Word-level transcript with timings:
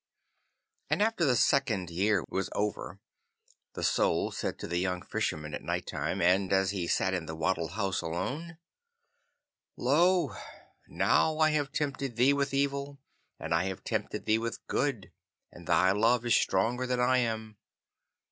And 0.89 0.99
after 1.03 1.25
the 1.25 1.35
second 1.35 1.91
year 1.91 2.25
was 2.27 2.49
over, 2.55 2.99
the 3.73 3.83
Soul 3.83 4.31
said 4.31 4.57
to 4.57 4.67
the 4.67 4.79
young 4.79 5.03
Fisherman 5.03 5.53
at 5.53 5.61
night 5.61 5.85
time, 5.85 6.23
and 6.23 6.51
as 6.51 6.71
he 6.71 6.87
sat 6.87 7.13
in 7.13 7.27
the 7.27 7.35
wattled 7.35 7.73
house 7.73 8.01
alone, 8.01 8.57
'Lo! 9.77 10.33
now 10.87 11.37
I 11.37 11.51
have 11.51 11.71
tempted 11.71 12.15
thee 12.15 12.33
with 12.33 12.51
evil, 12.51 12.99
and 13.39 13.53
I 13.53 13.65
have 13.65 13.83
tempted 13.83 14.25
thee 14.25 14.39
with 14.39 14.65
good, 14.65 15.11
and 15.51 15.67
thy 15.67 15.91
love 15.91 16.25
is 16.25 16.33
stronger 16.33 16.87
than 16.87 16.99
I 16.99 17.19
am. 17.19 17.57